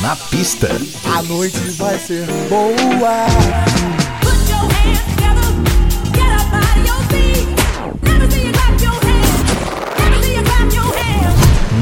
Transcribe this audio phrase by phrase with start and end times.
[0.00, 0.68] Na pista.
[1.16, 3.26] A noite vai ser boa.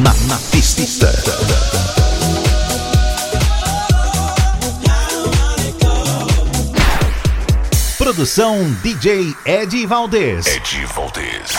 [0.03, 1.13] Na, na pista.
[7.99, 10.47] Produção DJ Ed Valdez.
[10.47, 11.56] Ed Valdez.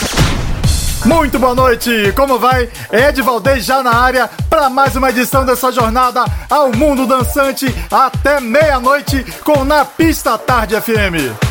[1.04, 2.68] Muito boa noite, como vai?
[2.92, 8.40] Ed Valdez já na área para mais uma edição dessa jornada ao mundo dançante até
[8.40, 11.48] meia-noite com Na Pista Tarde FM.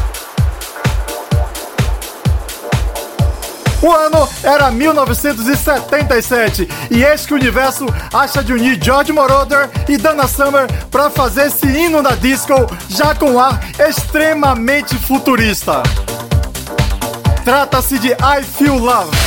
[3.82, 9.98] O ano era 1977 e eis que o universo acha de unir George Moroder e
[9.98, 12.54] Dana Summer para fazer esse hino da disco
[12.90, 15.84] já com um ar extremamente futurista.
[17.46, 19.27] Trata-se de I Feel Love.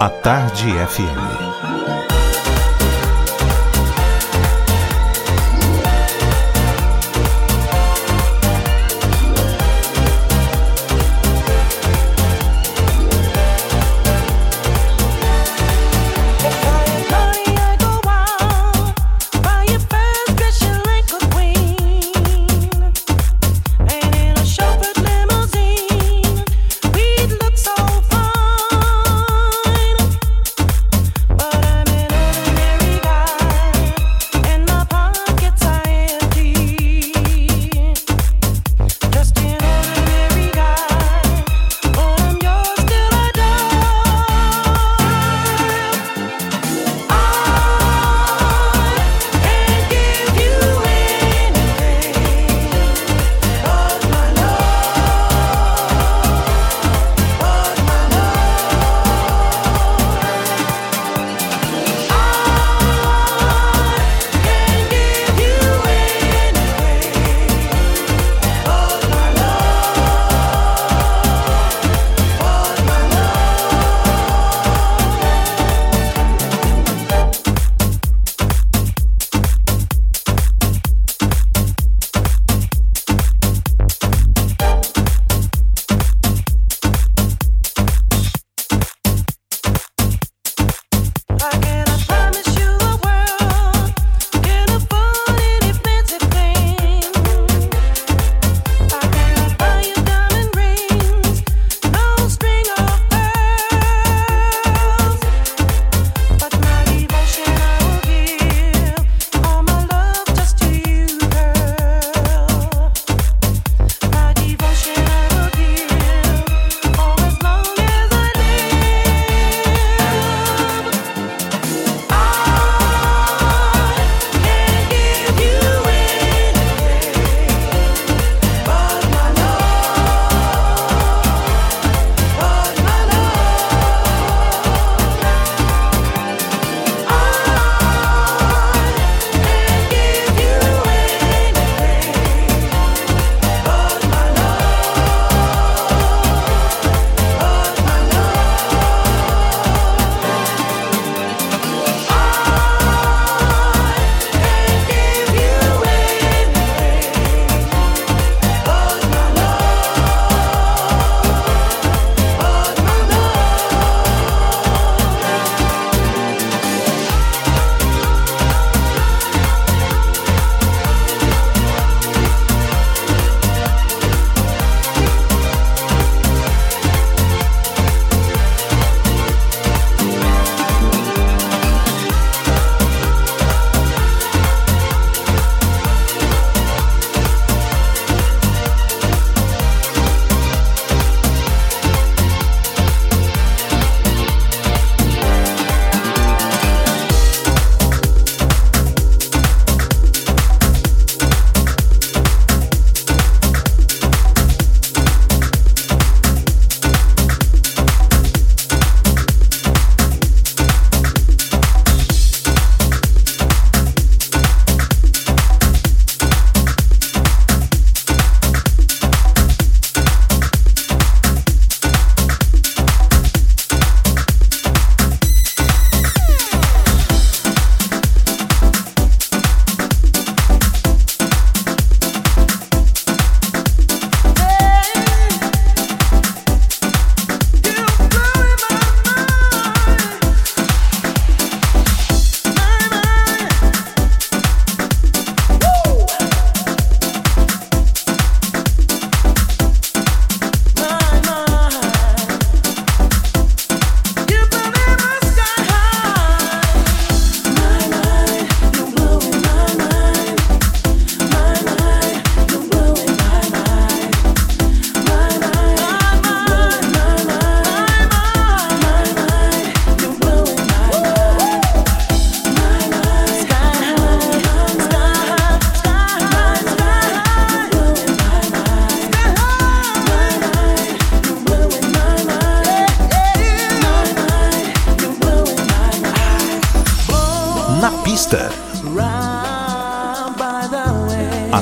[0.00, 1.43] A Tarde FM.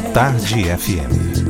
[0.00, 1.41] Down in the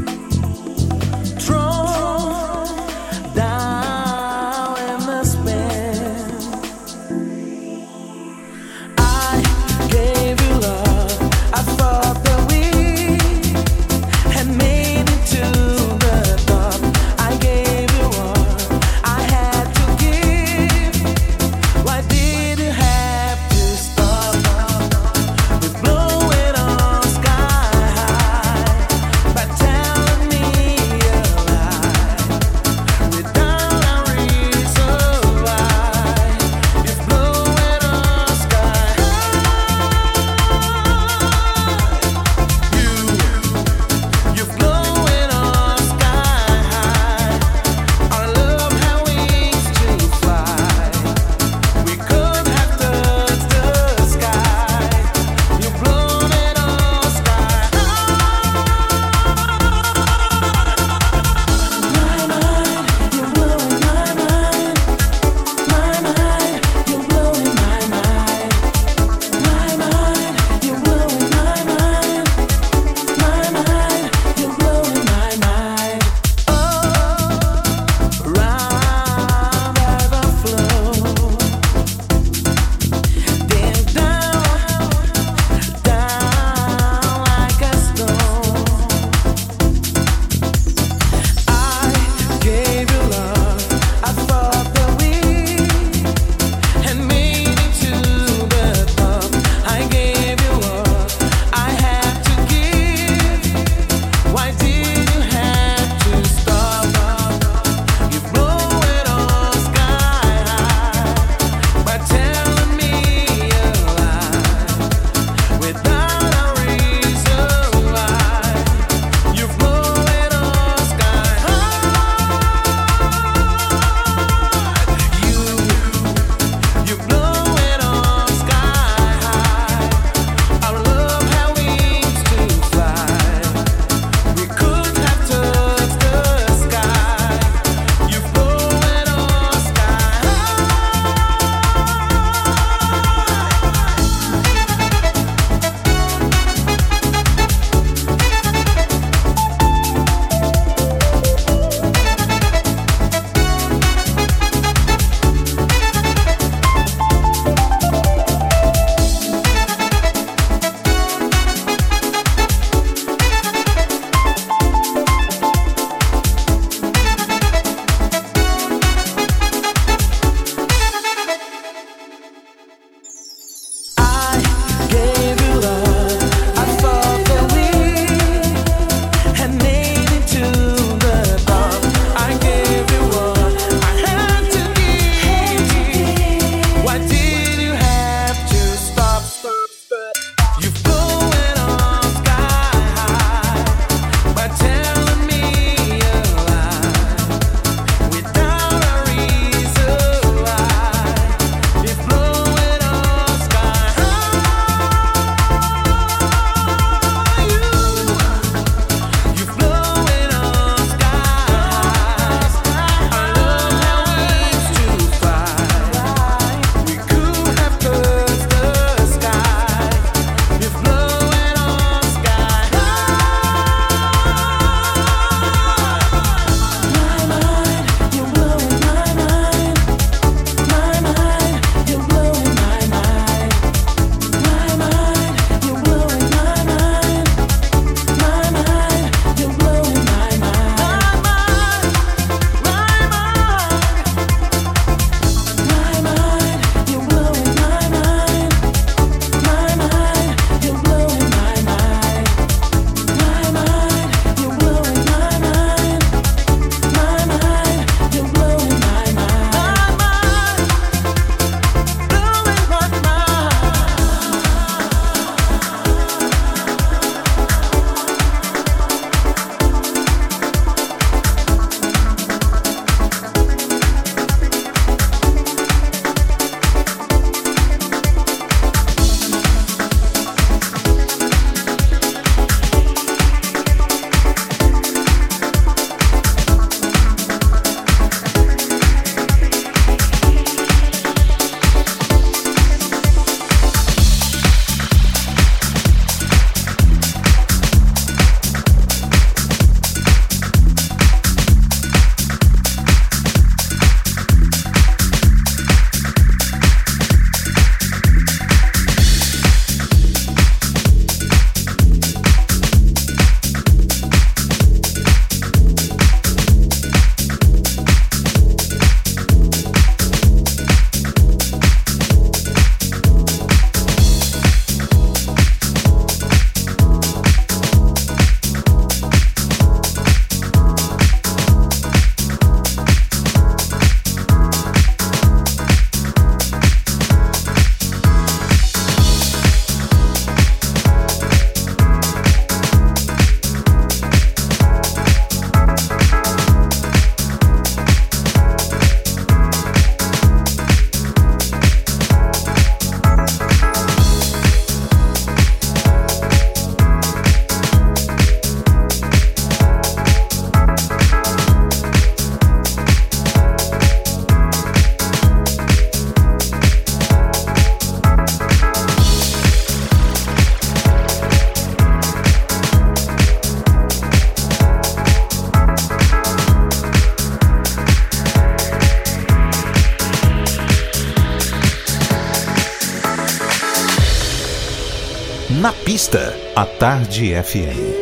[386.57, 388.02] A Tarde FM.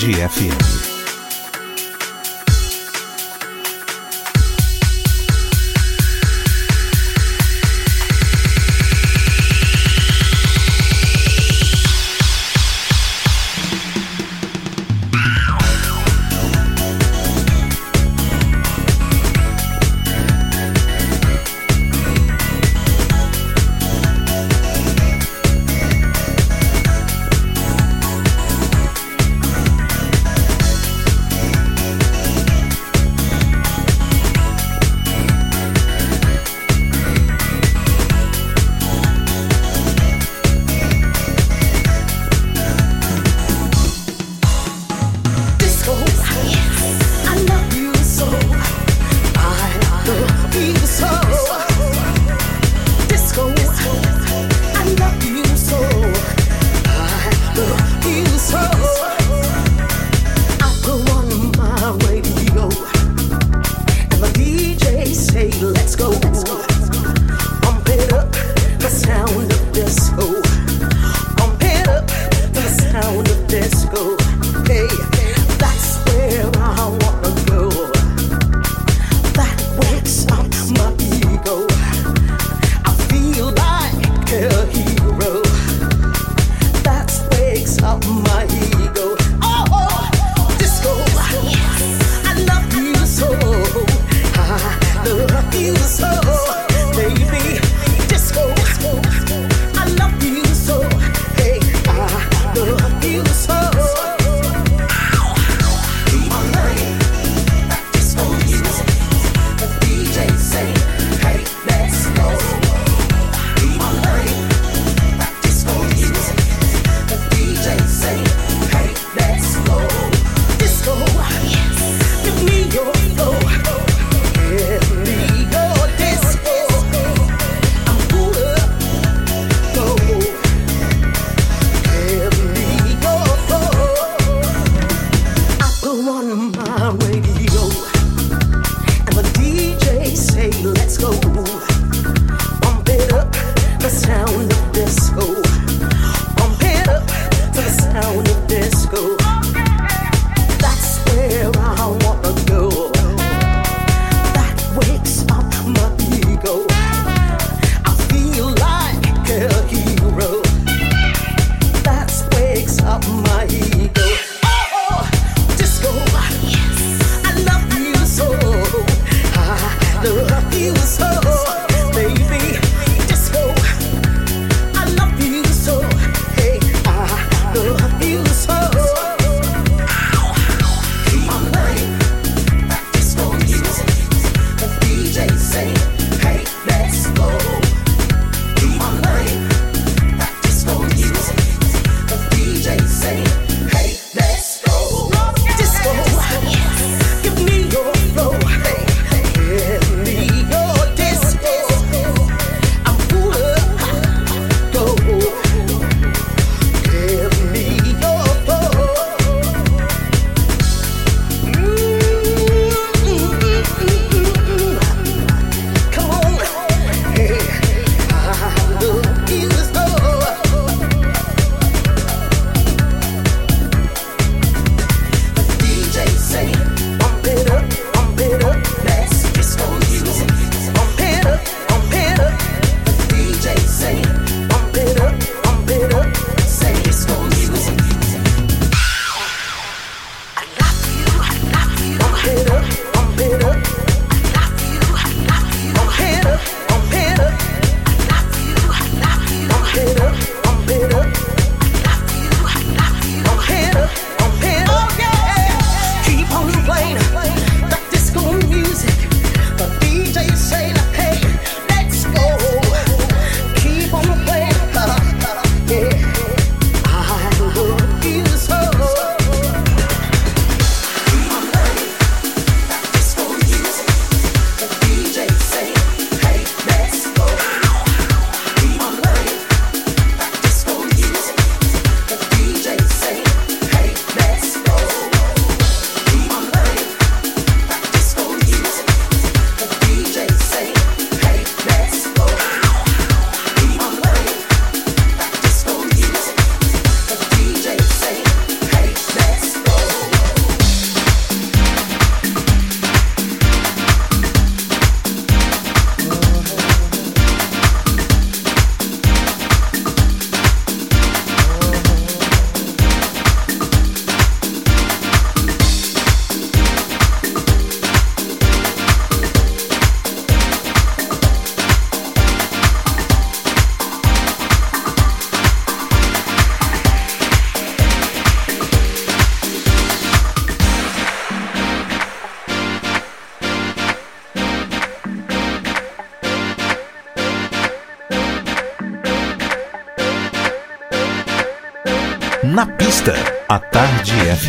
[0.00, 0.59] Tarde FM.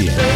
[0.08, 0.31] Tarde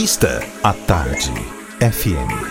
[0.00, 1.30] pista, à tarde.
[1.78, 2.49] FM.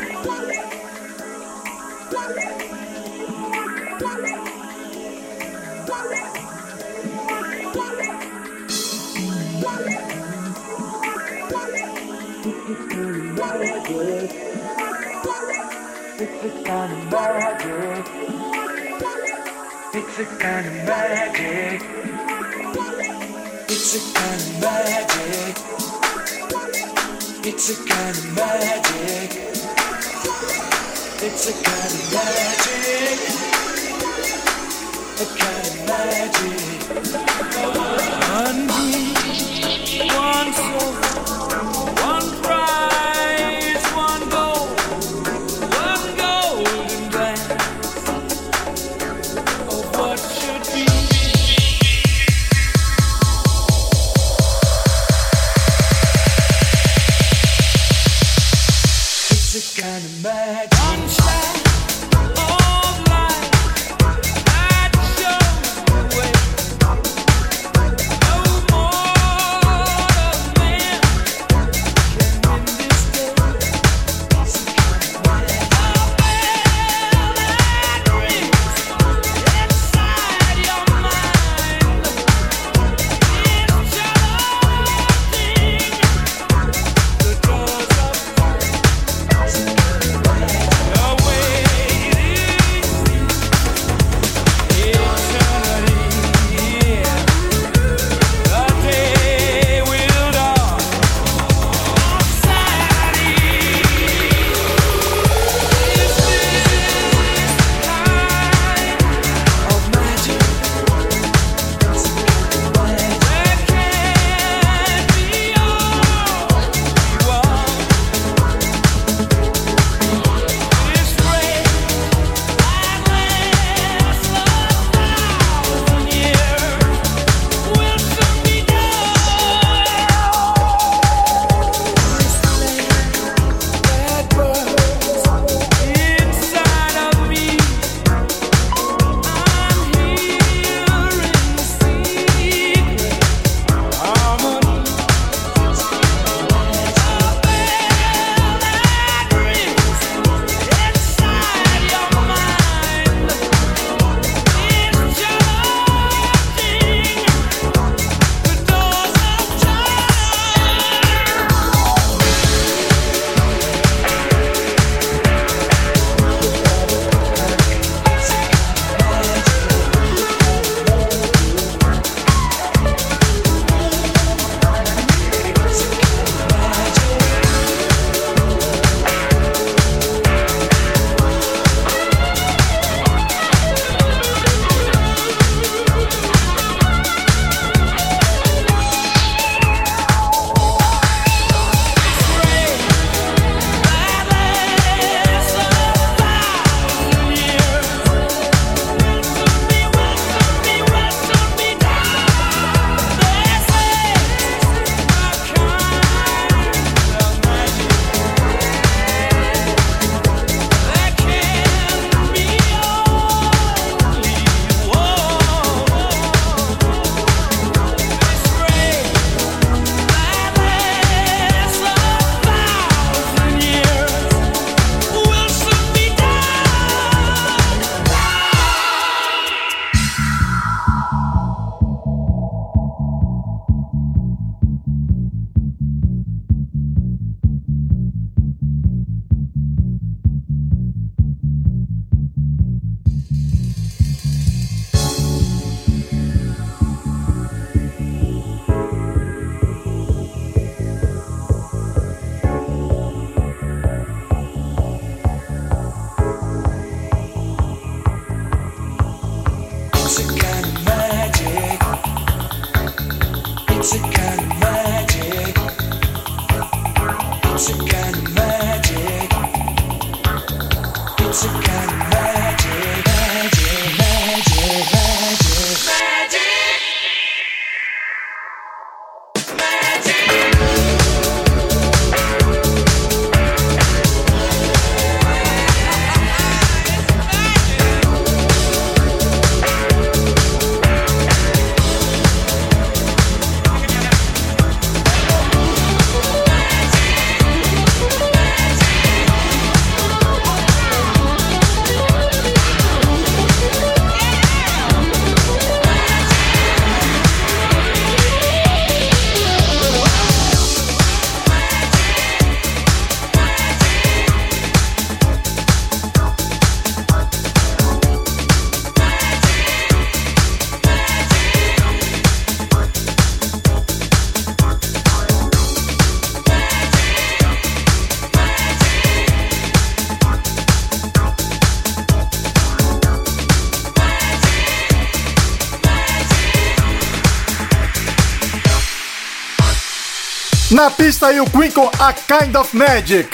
[340.79, 343.27] Na pista aí o Queen com A Kind of Magic.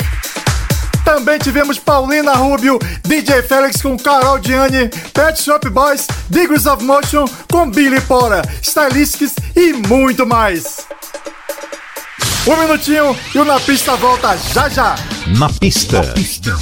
[1.04, 7.26] Também tivemos Paulina Rubio, DJ Félix com Carol Diane, Pet Shop Boys, Degrees of Motion
[7.52, 10.88] com Billy Pora, Stylistics e muito mais.
[12.48, 14.96] Um minutinho e o Na Pista volta já já.
[15.38, 16.02] Na pista.
[16.02, 16.58] Na pista.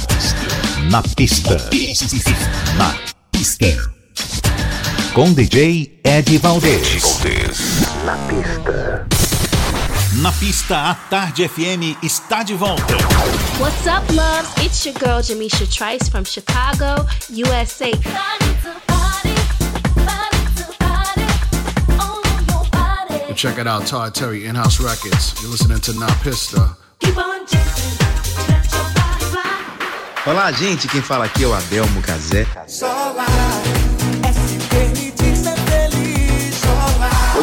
[2.76, 2.94] Na
[3.32, 3.90] pista.
[5.14, 7.20] Com DJ Ed Valdez.
[8.04, 9.23] Na pista.
[10.22, 12.94] Na pista, a Tarde FM está de volta.
[13.58, 14.48] What's up, loves?
[14.64, 17.90] It's your girl Jamisha Trice from Chicago, USA.
[23.34, 25.34] Check it out, Todd Terry, In-House Records.
[25.42, 26.76] You're listening to Na Pista.
[30.24, 30.86] Olá, gente.
[30.86, 32.46] Quem fala aqui é o Adelmo Cazé.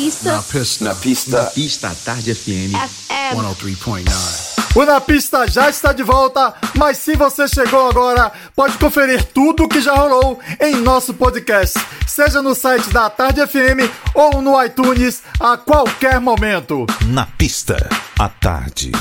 [0.00, 0.84] pista, Na Pista.
[0.84, 1.42] Na pista.
[1.42, 2.72] Na Pista Tarde FM.
[2.72, 3.36] FM.
[3.36, 4.60] 103.9.
[4.74, 9.64] O Na Pista já está de volta, mas se você chegou agora, pode conferir tudo
[9.64, 14.62] o que já rolou em nosso podcast, seja no site da Tarde FM ou no
[14.64, 16.86] iTunes a qualquer momento.
[17.06, 17.76] Na pista,
[18.18, 18.92] a Tarde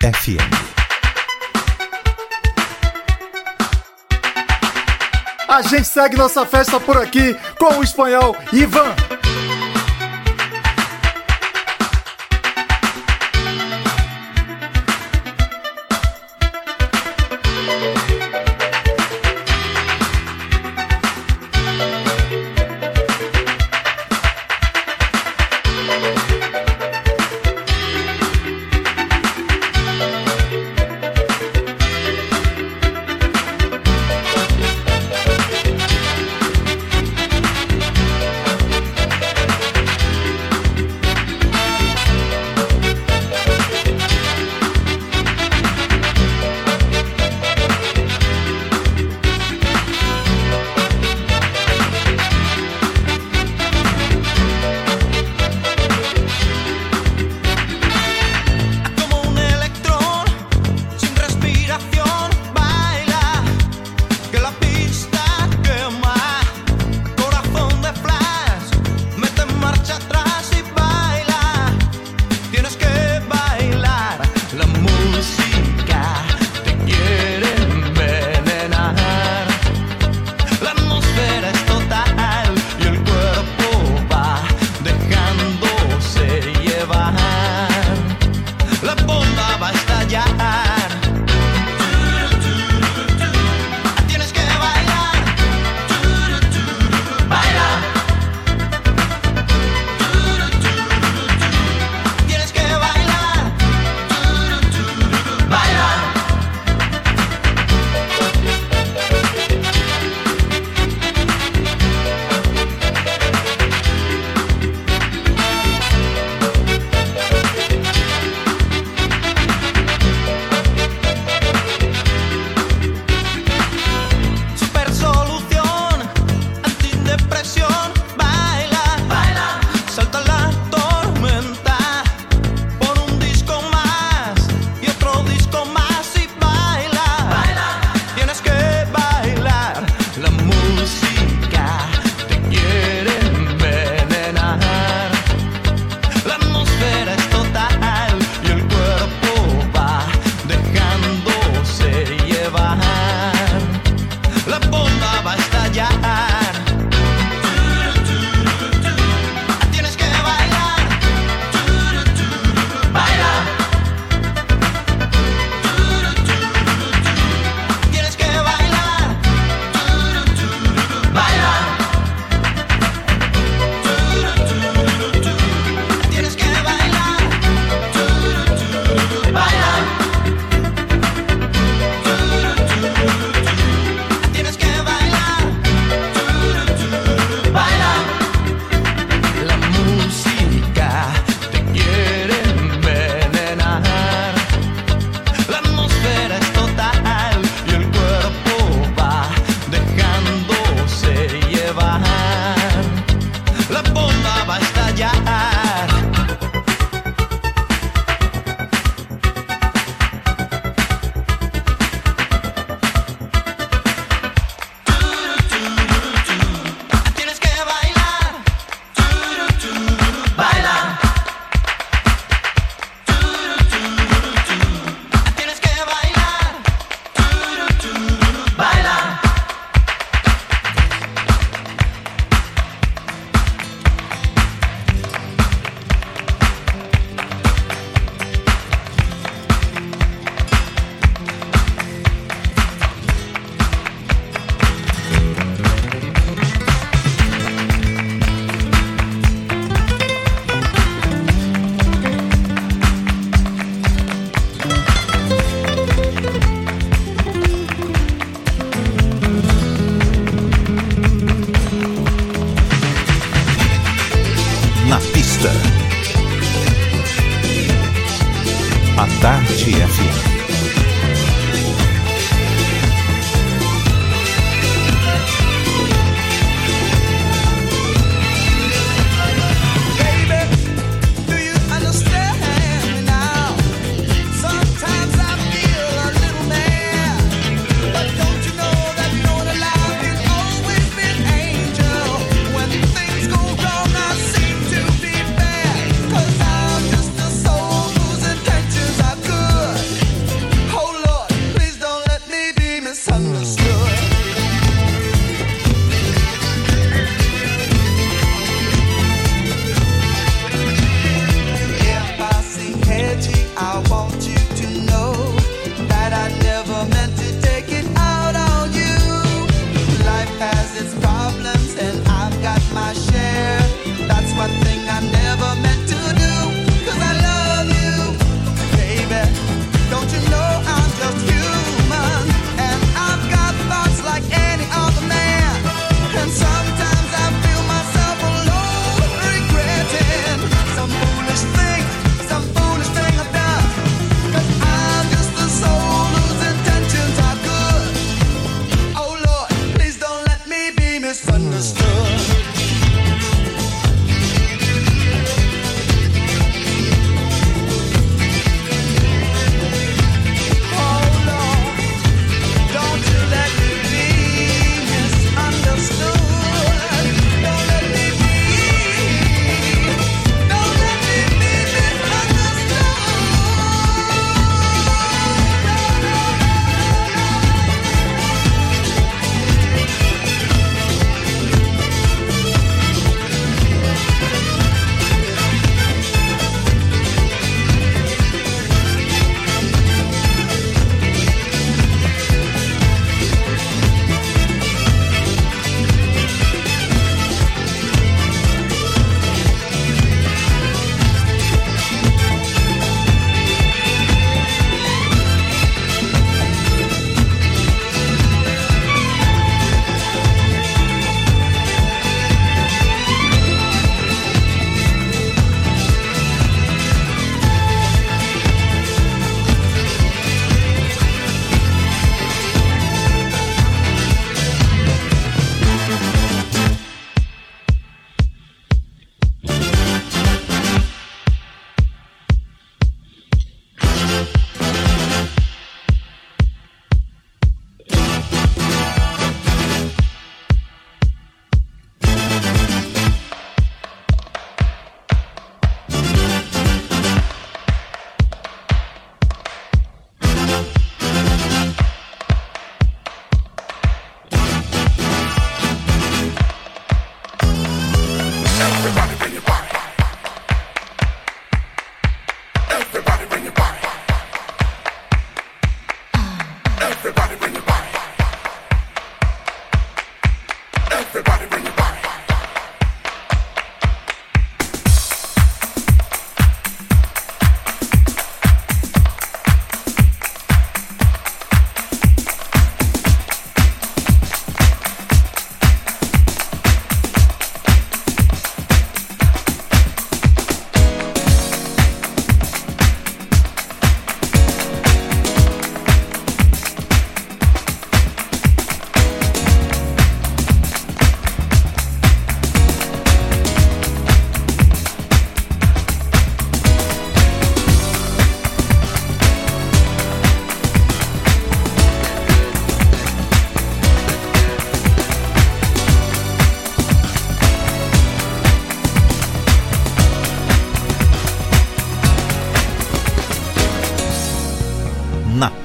[0.00, 0.76] FM.
[5.48, 8.94] A gente segue nossa festa por aqui com o espanhol Ivan.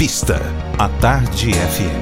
[0.02, 0.41] Pista,
[0.80, 2.01] a Tarde FM.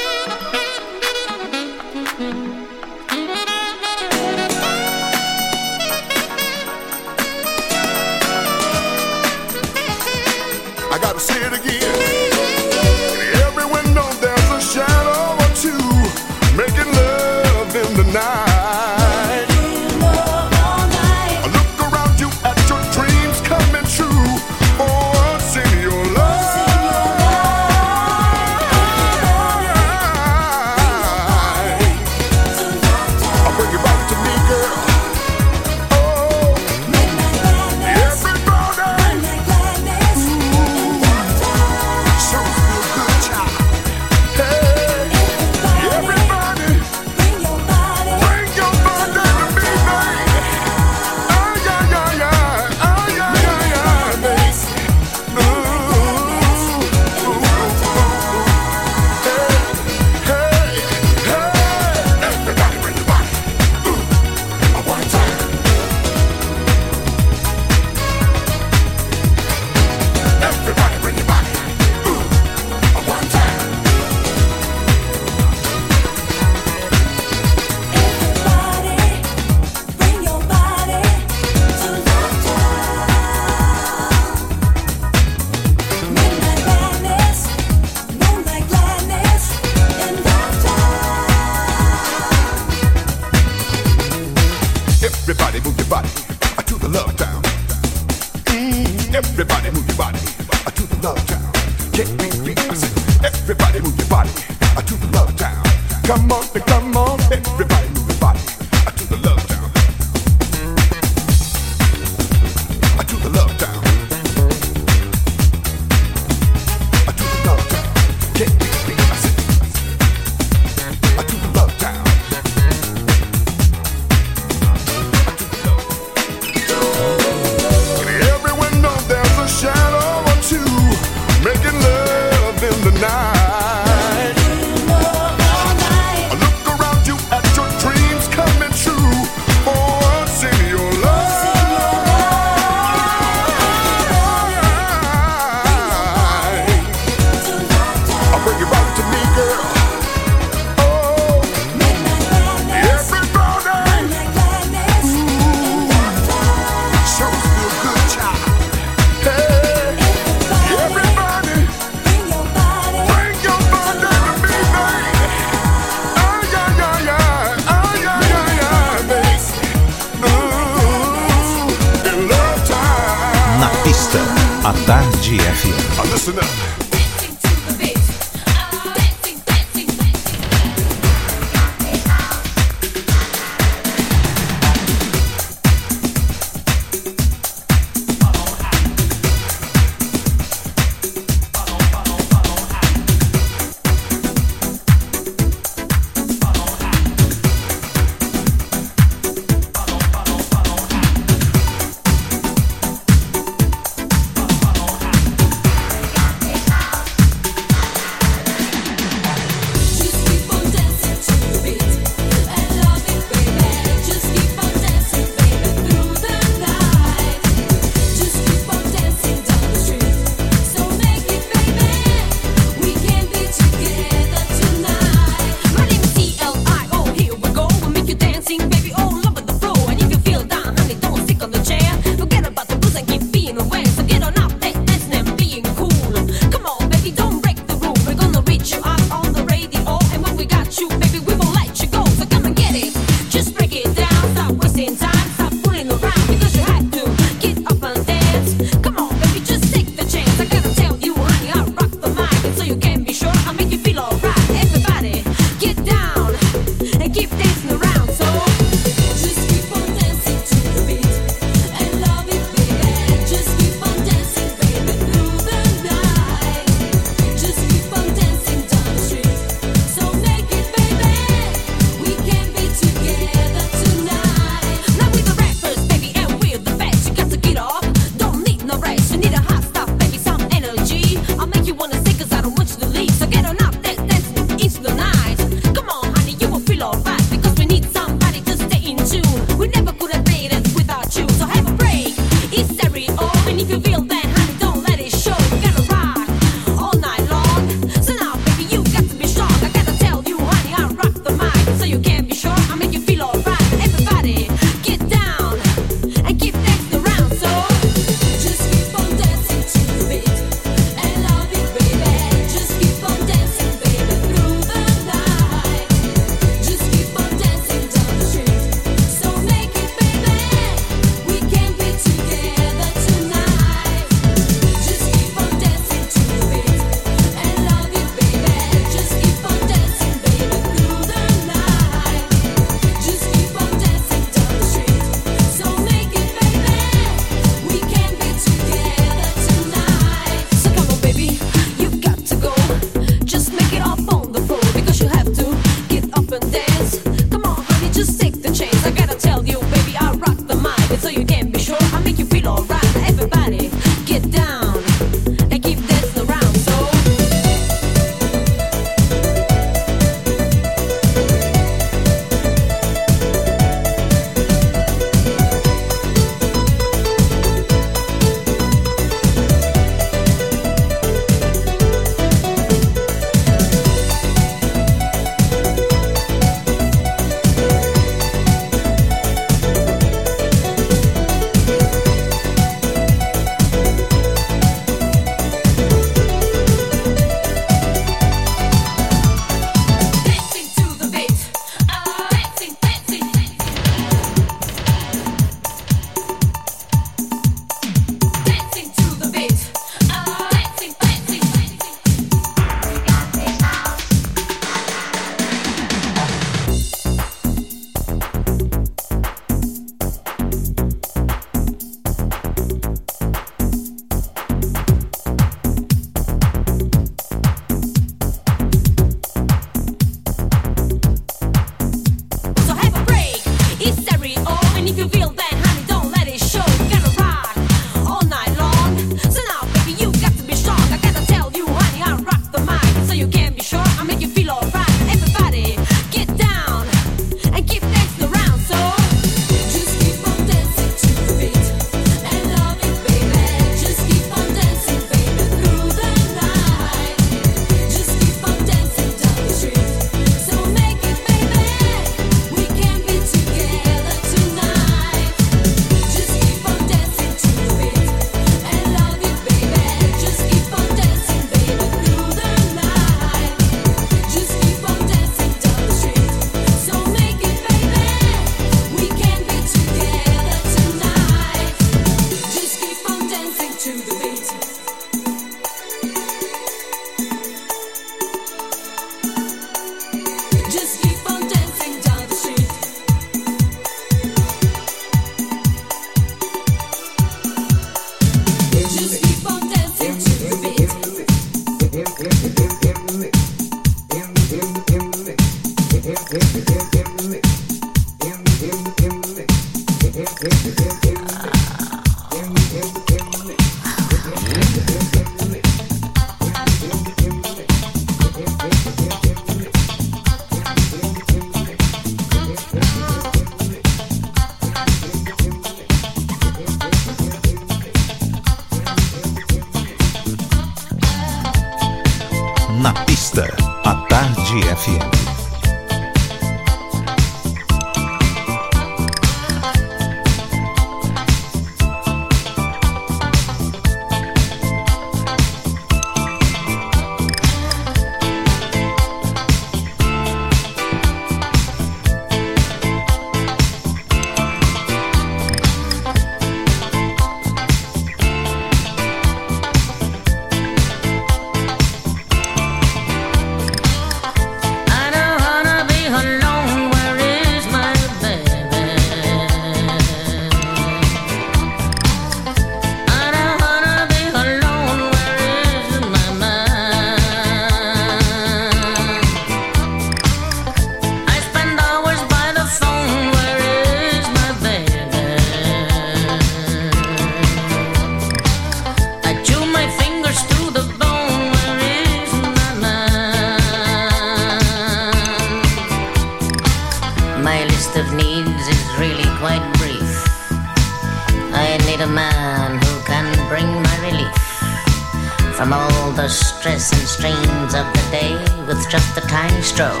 [597.70, 598.32] sounds of the day
[598.66, 600.00] with just a tiny stroke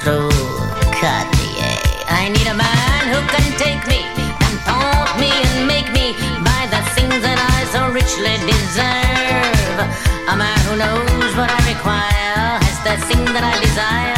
[0.00, 0.30] through
[0.98, 1.76] Cartier.
[2.08, 4.02] I need a man who can take me
[4.46, 6.12] and taunt me and make me
[6.42, 9.78] buy the things that I so richly deserve.
[10.28, 14.17] A man who knows what I require has the thing that I desire.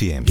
[0.00, 0.27] FM.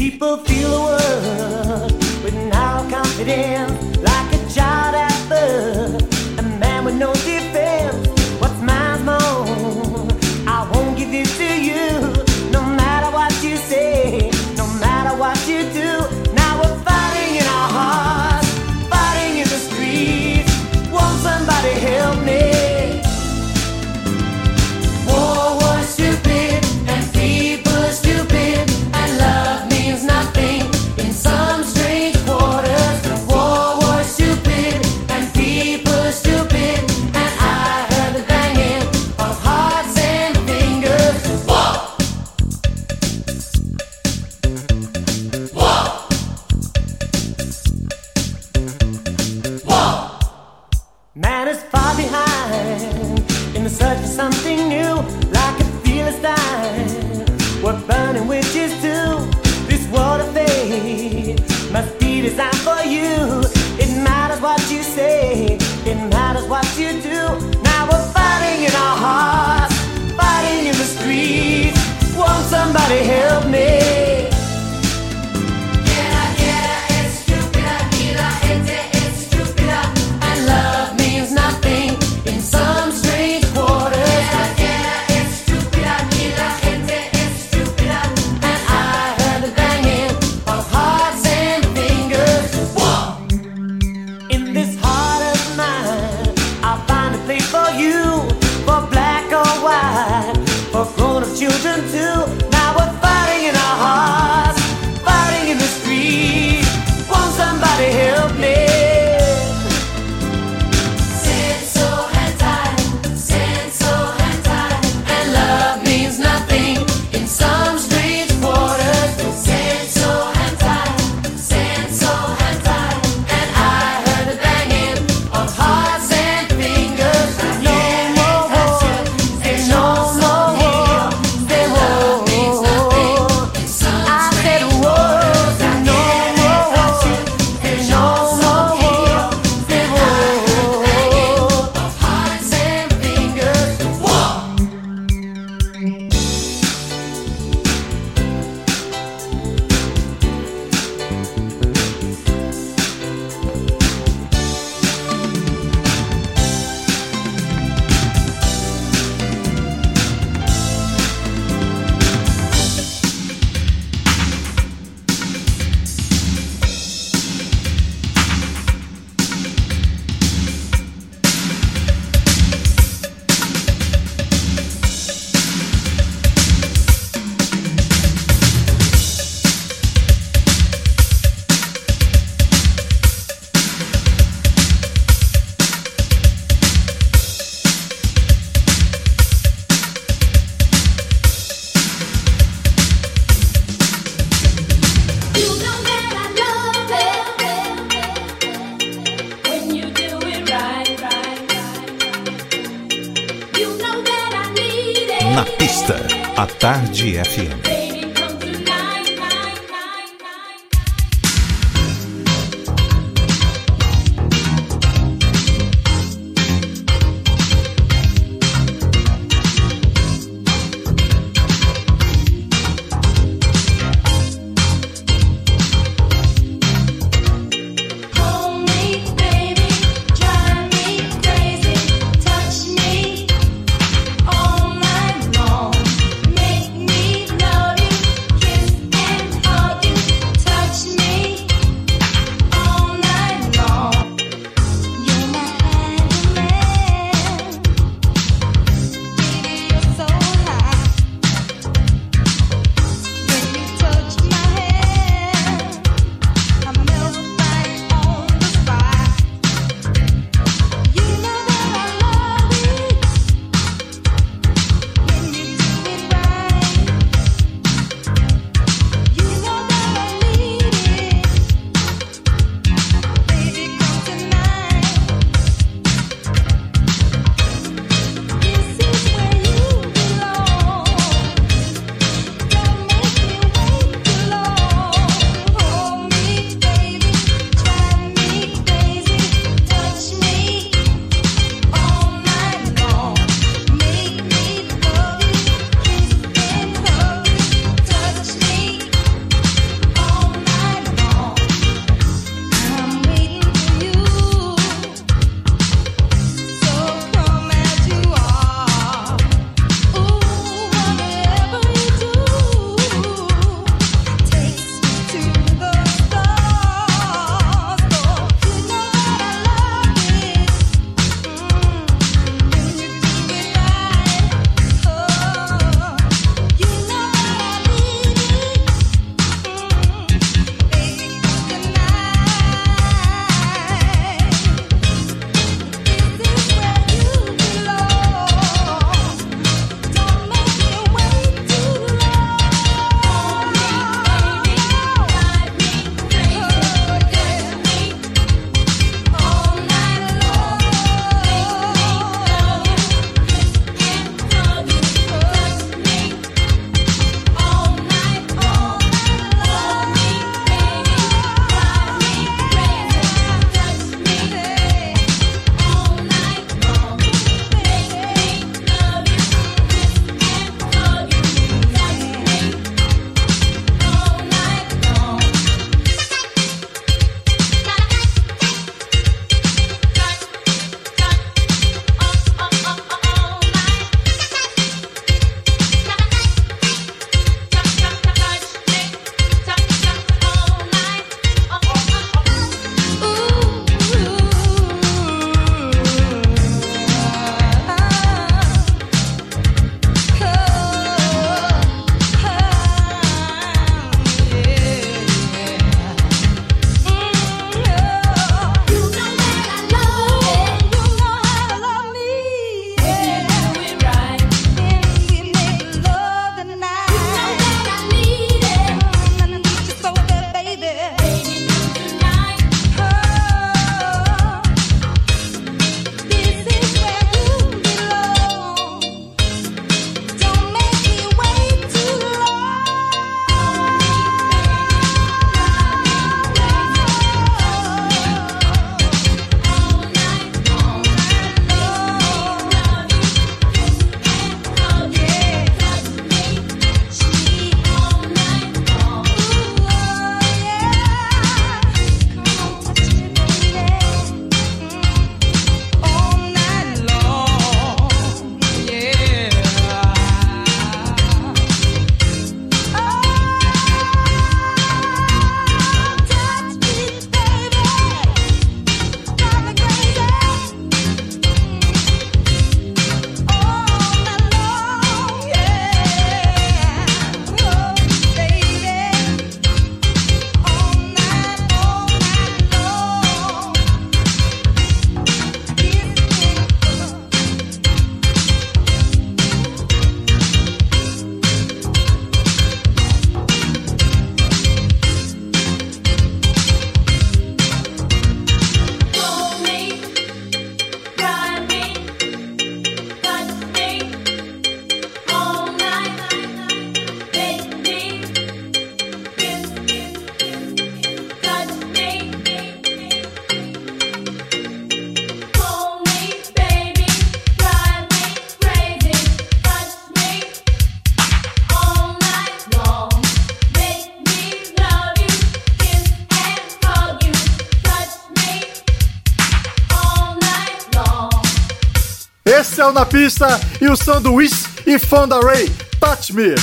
[532.73, 535.49] Na Pista e o Wish e Fonda Ray,
[535.79, 536.35] Touch Me.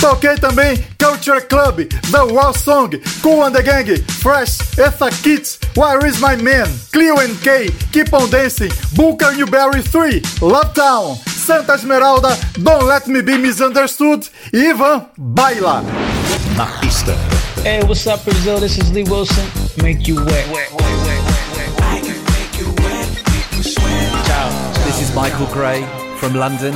[0.00, 2.90] Toquei também Culture Club, The Wall Song,
[3.22, 8.12] Cool and the Gang, Fresh, Etha Kids, Where Is My Man, Cleo and K, Keep
[8.12, 14.68] on Dancing, Booker Newberry 3, Love Town, Santa Esmeralda, Don't Let Me Be Misunderstood e
[14.68, 15.82] Ivan Baila.
[16.56, 17.14] Na pista.
[17.62, 18.60] Hey, what's up, Brazil?
[18.60, 19.44] This is Lee Wilson.
[19.82, 20.46] Make you wet.
[20.46, 20.86] Ciao.
[20.86, 21.05] This
[25.16, 25.82] Michael Gray
[26.18, 26.74] from London,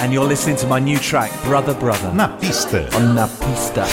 [0.00, 2.10] and you're listening to my new track, Brother Brother.
[2.14, 2.88] Na pista.
[2.96, 3.84] On Na Pista.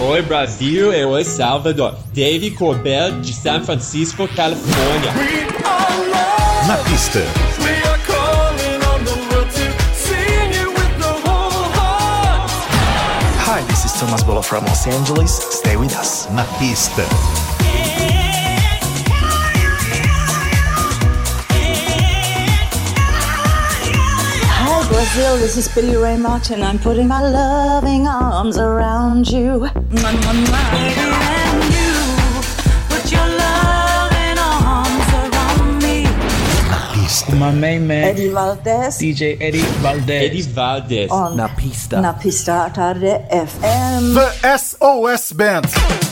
[0.00, 1.94] Oi Brasil e oi Salvador.
[2.12, 5.12] Dave Colbert de San Francisco, Califórnia.
[6.66, 7.47] Na pista.
[13.98, 15.32] Hi, this is Thomas Bolo from Los Angeles.
[15.58, 16.30] Stay with us.
[16.30, 17.02] Na pista.
[24.54, 26.62] Hi Brazil, this is Billy Ray Martin.
[26.62, 29.66] I'm putting my loving arms around you.
[29.66, 31.22] Mwah, mwah, mwah.
[31.22, 31.27] You
[37.38, 40.24] My main man, Eddie Valdez DJ Eddie Valdez.
[40.24, 41.08] Eddie Valdez.
[41.10, 42.00] on Na Pista.
[42.00, 44.14] Na Pista Tarde FM.
[44.14, 46.07] The SOS Band.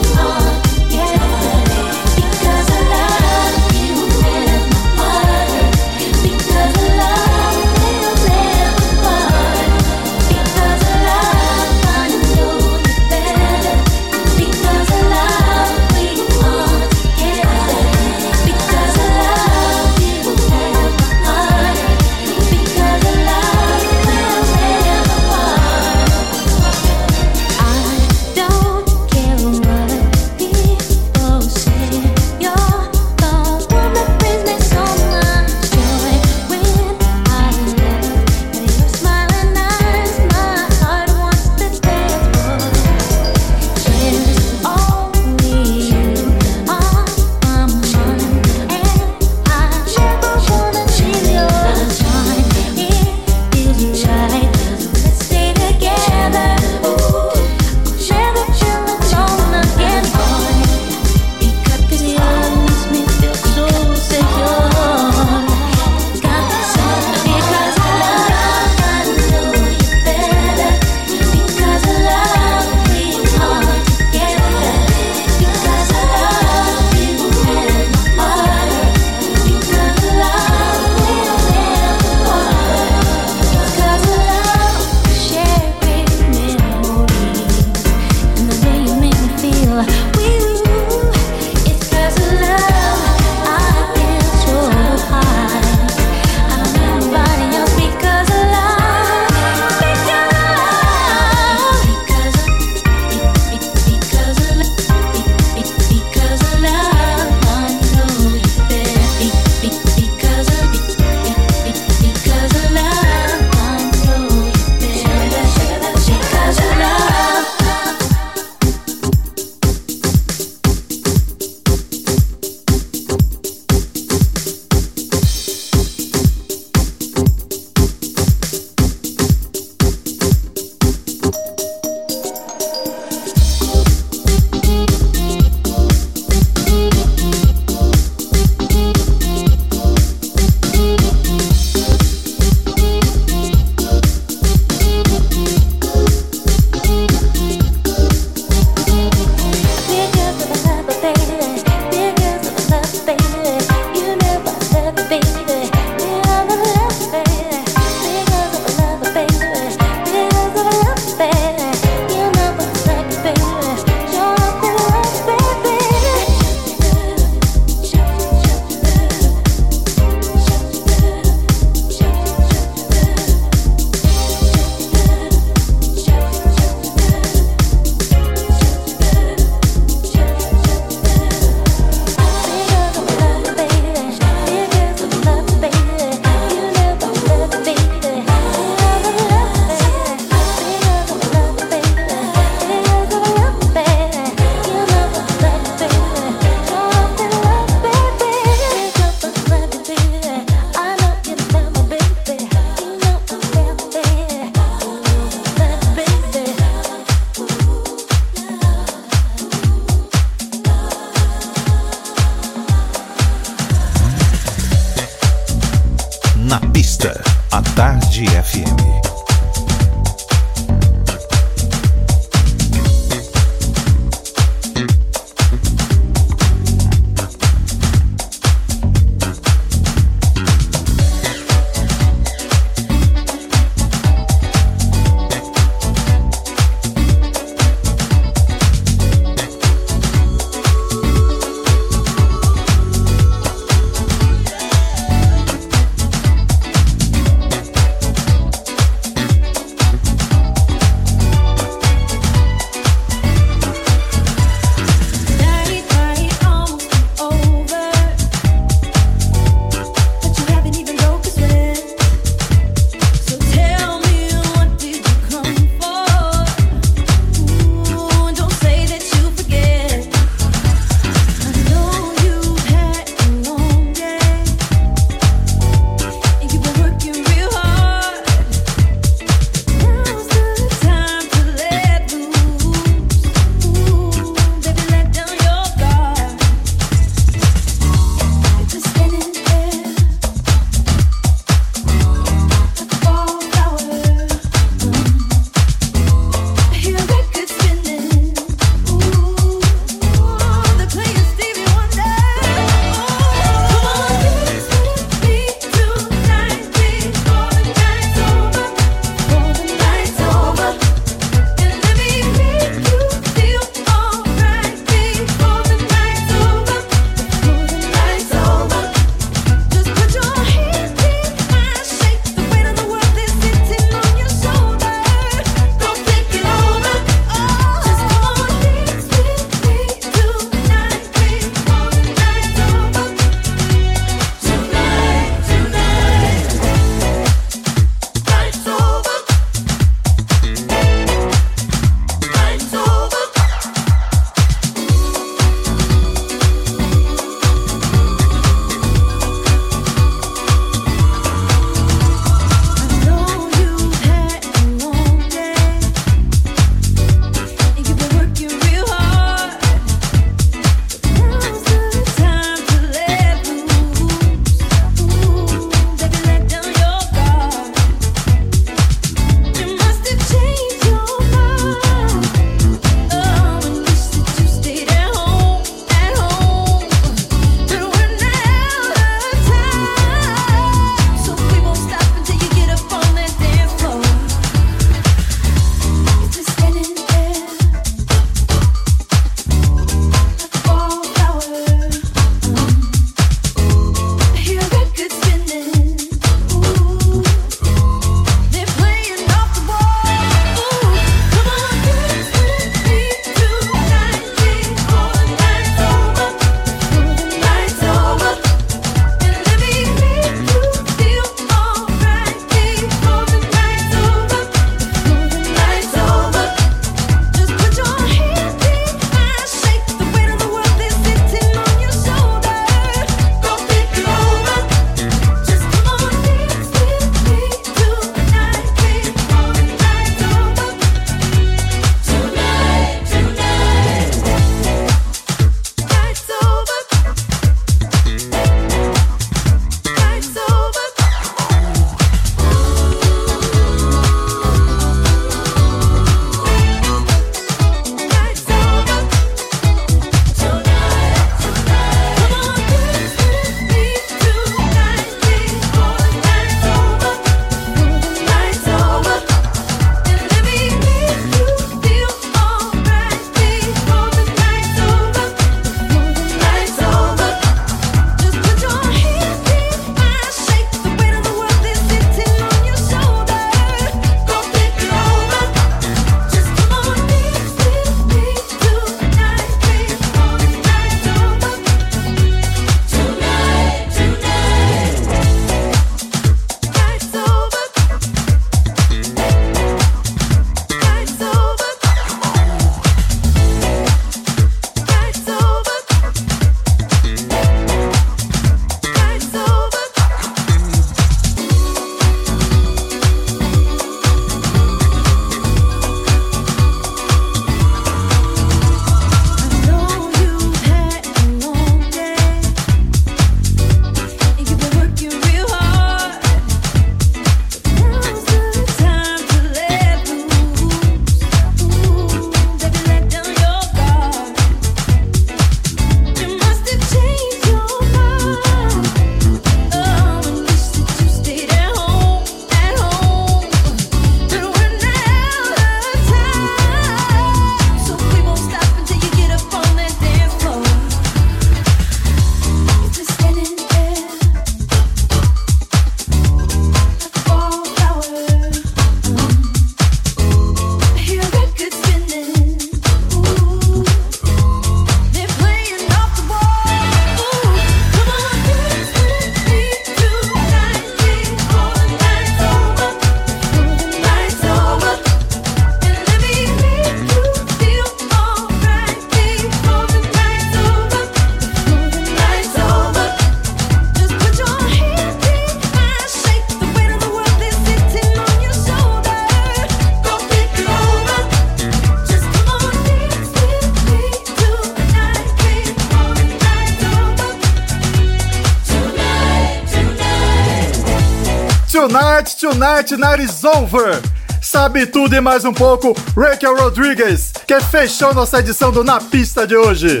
[592.66, 594.02] Tonight, night is over.
[594.42, 599.46] Sabe tudo e mais um pouco, Raquel Rodriguez, que fechou nossa edição do Na Pista
[599.46, 600.00] de hoje.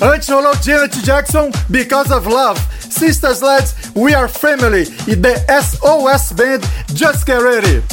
[0.00, 2.58] Antes rolou Janet Jackson, Because of Love,
[2.88, 6.60] Sisters Lads, We Are Family e The SOS Band,
[6.94, 7.84] Just Get Ready.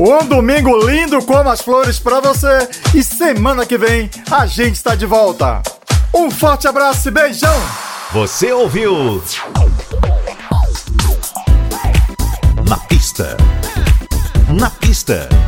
[0.00, 4.96] Um domingo lindo como as flores pra você e semana que vem a gente está
[4.96, 5.62] de volta.
[6.12, 7.62] Um forte abraço e beijão!
[8.12, 9.22] Você ouviu?
[15.08, 15.45] Na